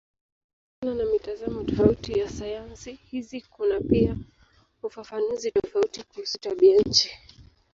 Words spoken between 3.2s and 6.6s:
kuna pia ufafanuzi tofauti kuhusu